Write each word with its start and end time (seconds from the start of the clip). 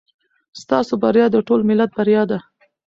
ستاسو 0.61 0.93
بریا 1.01 1.25
د 1.31 1.37
ټول 1.47 1.61
ملت 1.69 1.89
بریا 1.97 2.23
ده. 2.31 2.39